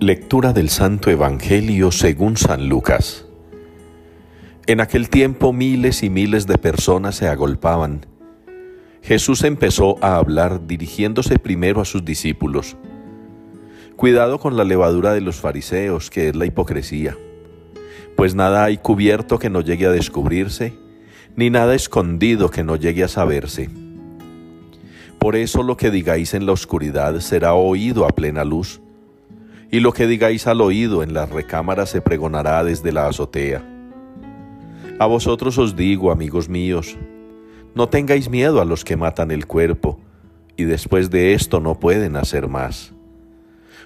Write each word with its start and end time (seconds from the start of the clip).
Lectura 0.00 0.52
del 0.52 0.68
Santo 0.68 1.10
Evangelio 1.10 1.90
según 1.90 2.36
San 2.36 2.68
Lucas. 2.68 3.24
En 4.66 4.82
aquel 4.82 5.08
tiempo 5.08 5.54
miles 5.54 6.02
y 6.02 6.10
miles 6.10 6.46
de 6.46 6.58
personas 6.58 7.14
se 7.14 7.28
agolpaban. 7.28 8.04
Jesús 9.00 9.42
empezó 9.42 9.96
a 10.04 10.16
hablar 10.16 10.66
dirigiéndose 10.66 11.38
primero 11.38 11.80
a 11.80 11.86
sus 11.86 12.04
discípulos. 12.04 12.76
Cuidado 13.96 14.38
con 14.38 14.58
la 14.58 14.64
levadura 14.64 15.14
de 15.14 15.22
los 15.22 15.36
fariseos, 15.36 16.10
que 16.10 16.28
es 16.28 16.36
la 16.36 16.44
hipocresía, 16.44 17.16
pues 18.16 18.34
nada 18.34 18.64
hay 18.64 18.76
cubierto 18.76 19.38
que 19.38 19.48
no 19.48 19.62
llegue 19.62 19.86
a 19.86 19.92
descubrirse, 19.92 20.74
ni 21.36 21.48
nada 21.48 21.74
escondido 21.74 22.50
que 22.50 22.64
no 22.64 22.76
llegue 22.76 23.02
a 23.02 23.08
saberse. 23.08 23.70
Por 25.18 25.36
eso 25.36 25.62
lo 25.62 25.78
que 25.78 25.90
digáis 25.90 26.34
en 26.34 26.44
la 26.44 26.52
oscuridad 26.52 27.18
será 27.20 27.54
oído 27.54 28.04
a 28.04 28.10
plena 28.10 28.44
luz 28.44 28.82
y 29.70 29.80
lo 29.80 29.92
que 29.92 30.06
digáis 30.06 30.46
al 30.46 30.60
oído 30.60 31.02
en 31.02 31.14
las 31.14 31.30
recámaras 31.30 31.90
se 31.90 32.00
pregonará 32.00 32.62
desde 32.64 32.92
la 32.92 33.08
azotea. 33.08 33.64
A 34.98 35.06
vosotros 35.06 35.58
os 35.58 35.76
digo, 35.76 36.10
amigos 36.10 36.48
míos, 36.48 36.96
no 37.74 37.88
tengáis 37.88 38.30
miedo 38.30 38.60
a 38.60 38.64
los 38.64 38.84
que 38.84 38.96
matan 38.96 39.30
el 39.30 39.46
cuerpo, 39.46 40.00
y 40.56 40.64
después 40.64 41.10
de 41.10 41.34
esto 41.34 41.60
no 41.60 41.78
pueden 41.78 42.16
hacer 42.16 42.48
más. 42.48 42.94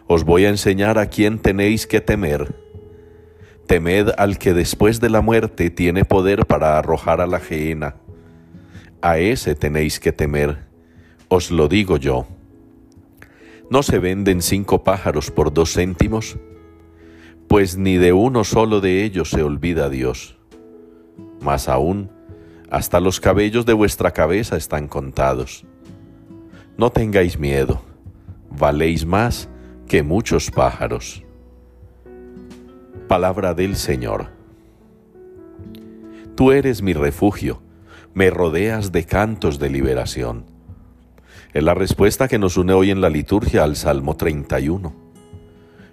Os 0.07 0.25
voy 0.25 0.45
a 0.45 0.51
enseñar 0.51 0.99
a 0.99 1.07
quién 1.07 1.39
tenéis 1.39 1.87
que 1.87 2.01
temer. 2.01 2.55
Temed 3.67 4.11
al 4.19 4.39
que 4.39 4.55
después 4.55 5.01
de 5.01 5.11
la 5.11 5.21
muerte 5.21 5.71
tiene 5.71 6.05
poder 6.05 6.47
para 6.47 6.79
arrojar 6.79 7.21
a 7.21 7.27
la 7.27 7.41
gehenna. 7.41 7.97
A 9.03 9.19
ese 9.19 9.55
tenéis 9.55 9.99
que 9.99 10.13
temer, 10.13 10.59
os 11.29 11.51
lo 11.51 11.69
digo 11.69 11.97
yo. 11.97 12.27
¿No 13.71 13.85
se 13.85 14.01
venden 14.01 14.43
cinco 14.43 14.83
pájaros 14.83 15.31
por 15.31 15.55
dos 15.55 15.75
céntimos? 15.75 16.37
Pues 17.47 17.79
ni 17.79 17.99
de 17.99 18.13
uno 18.13 18.43
solo 18.43 18.81
de 18.81 19.05
ellos 19.05 19.31
se 19.31 19.45
olvida 19.45 19.89
Dios. 19.89 20.37
Más 21.41 21.69
aún, 21.69 22.11
hasta 22.69 22.99
los 22.99 23.21
cabellos 23.21 23.67
de 23.67 23.73
vuestra 23.73 24.11
cabeza 24.11 24.57
están 24.57 24.89
contados. 24.89 25.65
No 26.77 26.91
tengáis 26.91 27.39
miedo, 27.39 27.81
valéis 28.51 29.07
más 29.07 29.49
que 29.87 30.03
muchos 30.03 30.51
pájaros. 30.51 31.23
Palabra 33.07 33.55
del 33.55 33.77
Señor. 33.77 34.31
Tú 36.35 36.51
eres 36.51 36.83
mi 36.83 36.93
refugio, 36.93 37.63
me 38.15 38.31
rodeas 38.31 38.91
de 38.91 39.05
cantos 39.05 39.61
de 39.61 39.71
liberación. 39.71 40.50
Es 41.53 41.65
la 41.65 41.75
respuesta 41.75 42.29
que 42.29 42.39
nos 42.39 42.57
une 42.57 42.73
hoy 42.73 42.93
en 42.93 43.01
la 43.01 43.11
liturgia 43.11 43.65
al 43.65 43.75
Salmo 43.75 44.17
31. 44.17 44.93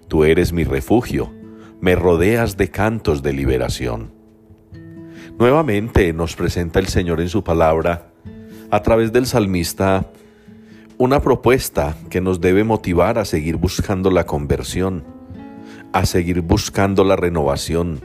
Tú 0.06 0.22
eres 0.22 0.52
mi 0.52 0.62
refugio, 0.62 1.32
me 1.80 1.96
rodeas 1.96 2.56
de 2.56 2.70
cantos 2.70 3.24
de 3.24 3.32
liberación. 3.32 4.12
Nuevamente 5.36 6.12
nos 6.12 6.36
presenta 6.36 6.78
el 6.78 6.86
Señor 6.86 7.20
en 7.20 7.28
su 7.28 7.42
palabra, 7.42 8.12
a 8.70 8.82
través 8.82 9.12
del 9.12 9.26
salmista, 9.26 10.06
una 10.96 11.20
propuesta 11.20 11.96
que 12.08 12.20
nos 12.20 12.40
debe 12.40 12.62
motivar 12.62 13.18
a 13.18 13.24
seguir 13.24 13.56
buscando 13.56 14.12
la 14.12 14.26
conversión, 14.26 15.02
a 15.92 16.06
seguir 16.06 16.40
buscando 16.40 17.02
la 17.02 17.16
renovación, 17.16 18.00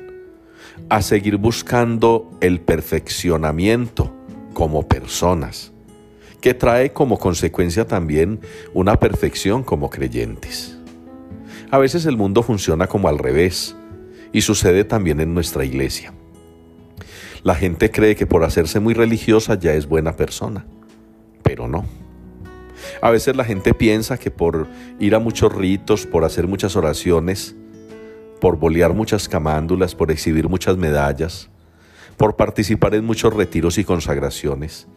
a 0.89 1.03
seguir 1.03 1.37
buscando 1.37 2.31
el 2.41 2.61
perfeccionamiento 2.61 4.11
como 4.55 4.87
personas 4.87 5.72
que 6.43 6.53
trae 6.53 6.91
como 6.91 7.19
consecuencia 7.19 7.87
también 7.87 8.41
una 8.73 8.99
perfección 8.99 9.63
como 9.63 9.89
creyentes. 9.89 10.77
A 11.71 11.77
veces 11.77 12.05
el 12.05 12.17
mundo 12.17 12.43
funciona 12.43 12.87
como 12.87 13.07
al 13.07 13.17
revés 13.17 13.77
y 14.33 14.41
sucede 14.41 14.83
también 14.83 15.21
en 15.21 15.33
nuestra 15.33 15.63
iglesia. 15.63 16.13
La 17.43 17.55
gente 17.55 17.91
cree 17.91 18.17
que 18.17 18.27
por 18.27 18.43
hacerse 18.43 18.81
muy 18.81 18.93
religiosa 18.93 19.57
ya 19.57 19.71
es 19.71 19.87
buena 19.87 20.17
persona, 20.17 20.65
pero 21.43 21.69
no. 21.69 21.85
A 23.01 23.09
veces 23.09 23.37
la 23.37 23.45
gente 23.45 23.73
piensa 23.73 24.17
que 24.17 24.29
por 24.29 24.67
ir 24.99 25.15
a 25.15 25.19
muchos 25.19 25.55
ritos, 25.55 26.05
por 26.05 26.25
hacer 26.25 26.45
muchas 26.45 26.75
oraciones, 26.75 27.55
por 28.41 28.57
bolear 28.57 28.93
muchas 28.93 29.29
camándulas, 29.29 29.95
por 29.95 30.11
exhibir 30.11 30.49
muchas 30.49 30.75
medallas, 30.75 31.49
por 32.17 32.35
participar 32.35 32.95
en 32.95 33.05
muchos 33.05 33.33
retiros 33.33 33.77
y 33.77 33.85
consagraciones, 33.85 34.89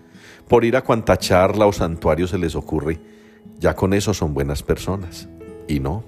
por 0.49 0.65
ir 0.65 0.77
a 0.77 0.83
cuanta 0.83 1.17
charla 1.17 1.67
o 1.67 1.73
santuario 1.73 2.27
se 2.27 2.39
les 2.39 2.55
ocurre, 2.55 3.01
ya 3.59 3.75
con 3.75 3.93
eso 3.93 4.15
son 4.15 4.35
buenas 4.35 4.63
personas. 4.63 5.29
Y 5.67 5.81
no. 5.81 6.05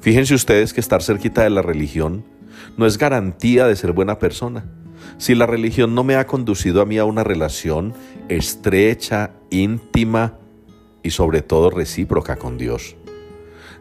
Fíjense 0.00 0.34
ustedes 0.34 0.72
que 0.72 0.80
estar 0.80 1.02
cerquita 1.02 1.42
de 1.42 1.50
la 1.50 1.62
religión 1.62 2.24
no 2.76 2.86
es 2.86 2.98
garantía 2.98 3.66
de 3.66 3.76
ser 3.76 3.92
buena 3.92 4.18
persona. 4.18 4.64
Si 5.16 5.34
la 5.34 5.46
religión 5.46 5.94
no 5.94 6.04
me 6.04 6.16
ha 6.16 6.26
conducido 6.26 6.82
a 6.82 6.86
mí 6.86 6.98
a 6.98 7.04
una 7.04 7.24
relación 7.24 7.94
estrecha, 8.28 9.32
íntima 9.50 10.38
y 11.02 11.10
sobre 11.10 11.42
todo 11.42 11.70
recíproca 11.70 12.36
con 12.36 12.58
Dios. 12.58 12.96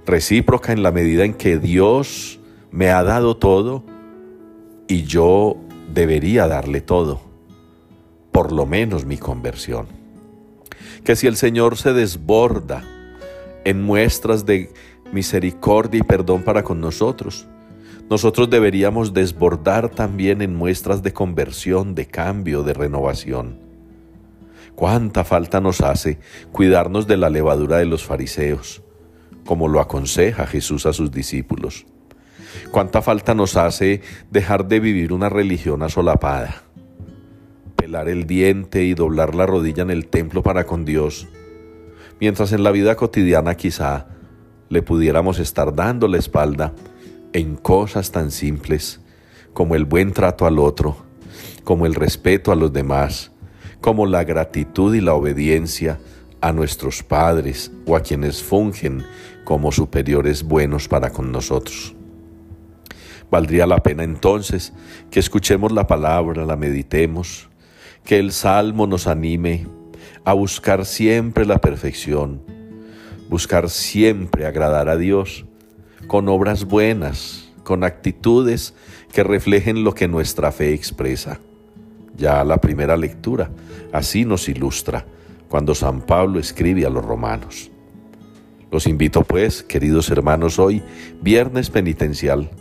Recíproca 0.06 0.72
en 0.72 0.84
la 0.84 0.92
medida 0.92 1.26
en 1.26 1.34
que 1.34 1.58
Dios 1.58 2.40
me 2.72 2.90
ha 2.90 3.04
dado 3.04 3.38
todo 3.38 3.84
y 4.88 5.04
yo 5.04 5.58
debería 5.94 6.48
darle 6.48 6.82
todo 6.82 7.27
por 8.38 8.52
lo 8.52 8.68
menos 8.68 9.04
mi 9.04 9.18
conversión. 9.18 9.88
Que 11.04 11.16
si 11.16 11.26
el 11.26 11.38
Señor 11.38 11.76
se 11.76 11.92
desborda 11.92 12.84
en 13.66 13.82
muestras 13.82 14.46
de 14.46 14.72
misericordia 15.12 16.02
y 16.02 16.04
perdón 16.04 16.44
para 16.44 16.62
con 16.62 16.80
nosotros, 16.80 17.48
nosotros 18.12 18.48
deberíamos 18.52 19.12
desbordar 19.12 19.90
también 19.90 20.44
en 20.44 20.56
muestras 20.56 21.02
de 21.02 21.14
conversión, 21.14 21.96
de 21.96 22.06
cambio, 22.06 22.62
de 22.62 22.76
renovación. 22.76 23.60
Cuánta 24.76 25.24
falta 25.24 25.60
nos 25.60 25.82
hace 25.82 26.20
cuidarnos 26.52 27.08
de 27.08 27.18
la 27.18 27.32
levadura 27.32 27.78
de 27.78 27.86
los 27.86 28.06
fariseos, 28.06 28.84
como 29.48 29.68
lo 29.68 29.80
aconseja 29.80 30.46
Jesús 30.46 30.86
a 30.86 30.94
sus 30.94 31.10
discípulos. 31.10 31.88
Cuánta 32.70 33.02
falta 33.02 33.34
nos 33.34 33.58
hace 33.58 34.02
dejar 34.30 34.68
de 34.68 34.80
vivir 34.80 35.12
una 35.12 35.28
religión 35.28 35.82
asolapada 35.82 36.67
el 37.96 38.28
diente 38.28 38.84
y 38.84 38.94
doblar 38.94 39.36
la 39.36 39.46
rodilla 39.46 39.84
en 39.84 39.90
el 39.90 40.08
templo 40.08 40.44
para 40.44 40.66
con 40.66 40.86
Dios, 40.86 41.28
mientras 42.20 42.52
en 42.52 42.64
la 42.64 42.72
vida 42.72 42.96
cotidiana 42.96 43.56
quizá 43.56 44.08
le 44.70 44.82
pudiéramos 44.82 45.40
estar 45.40 45.74
dando 45.74 46.08
la 46.08 46.18
espalda 46.18 46.74
en 47.34 47.56
cosas 47.56 48.12
tan 48.12 48.32
simples 48.32 49.00
como 49.54 49.76
el 49.76 49.86
buen 49.86 50.12
trato 50.12 50.46
al 50.46 50.60
otro, 50.60 50.98
como 51.64 51.86
el 51.86 51.96
respeto 51.96 52.52
a 52.52 52.56
los 52.56 52.72
demás, 52.74 53.32
como 53.82 54.06
la 54.06 54.24
gratitud 54.24 54.94
y 54.94 55.02
la 55.02 55.14
obediencia 55.14 56.00
a 56.42 56.52
nuestros 56.52 57.04
padres 57.04 57.72
o 57.86 57.96
a 57.96 58.02
quienes 58.02 58.44
fungen 58.44 59.06
como 59.44 59.72
superiores 59.72 60.44
buenos 60.44 60.88
para 60.88 61.12
con 61.12 61.32
nosotros. 61.32 61.96
Valdría 63.30 63.66
la 63.66 63.82
pena 63.84 64.04
entonces 64.04 64.74
que 65.12 65.20
escuchemos 65.20 65.72
la 65.72 65.88
palabra, 65.88 66.46
la 66.46 66.56
meditemos, 66.56 67.50
que 68.08 68.20
el 68.20 68.32
Salmo 68.32 68.88
nos 68.88 69.06
anime 69.06 69.68
a 70.24 70.32
buscar 70.32 70.86
siempre 70.86 71.46
la 71.46 71.58
perfección, 71.58 72.42
buscar 73.28 73.70
siempre 73.70 74.46
agradar 74.46 74.88
a 74.88 74.96
Dios 74.96 75.46
con 76.08 76.30
obras 76.30 76.64
buenas, 76.64 77.52
con 77.66 77.84
actitudes 77.84 78.74
que 79.12 79.24
reflejen 79.24 79.84
lo 79.84 79.94
que 79.94 80.08
nuestra 80.08 80.54
fe 80.54 80.74
expresa. 80.74 81.42
Ya 82.16 82.46
la 82.46 82.62
primera 82.62 82.96
lectura 82.96 83.52
así 83.92 84.24
nos 84.24 84.48
ilustra 84.48 85.06
cuando 85.50 85.76
San 85.76 86.00
Pablo 86.00 86.40
escribe 86.40 86.86
a 86.86 86.90
los 86.90 87.04
romanos. 87.04 87.70
Los 88.72 88.88
invito 88.88 89.22
pues, 89.24 89.64
queridos 89.64 90.10
hermanos, 90.10 90.60
hoy, 90.60 90.82
viernes 91.22 91.70
penitencial, 91.70 92.52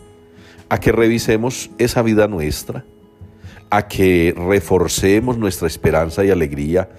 a 0.67 0.77
que 0.77 0.91
revisemos 0.91 1.69
esa 1.77 2.01
vida 2.01 2.27
nuestra, 2.27 2.83
a 3.69 3.87
que 3.87 4.33
reforcemos 4.37 5.37
nuestra 5.37 5.67
esperanza 5.67 6.23
y 6.23 6.29
alegría, 6.29 6.89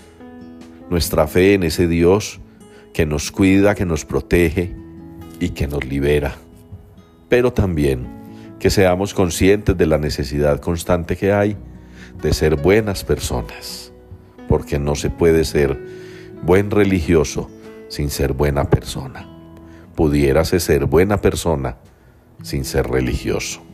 nuestra 0.90 1.26
fe 1.26 1.54
en 1.54 1.62
ese 1.62 1.88
Dios 1.88 2.40
que 2.92 3.06
nos 3.06 3.30
cuida, 3.30 3.74
que 3.74 3.86
nos 3.86 4.04
protege 4.04 4.74
y 5.40 5.50
que 5.50 5.66
nos 5.66 5.84
libera. 5.84 6.36
Pero 7.28 7.52
también 7.52 8.06
que 8.58 8.70
seamos 8.70 9.14
conscientes 9.14 9.76
de 9.76 9.86
la 9.86 9.98
necesidad 9.98 10.60
constante 10.60 11.16
que 11.16 11.32
hay 11.32 11.56
de 12.22 12.32
ser 12.32 12.56
buenas 12.56 13.04
personas, 13.04 13.92
porque 14.48 14.78
no 14.78 14.94
se 14.94 15.10
puede 15.10 15.44
ser 15.44 15.78
buen 16.42 16.70
religioso 16.70 17.50
sin 17.88 18.10
ser 18.10 18.32
buena 18.32 18.68
persona. 18.68 19.28
Pudiérase 19.94 20.60
ser 20.60 20.86
buena 20.86 21.20
persona 21.20 21.76
sin 22.42 22.64
ser 22.64 22.88
religioso. 22.88 23.67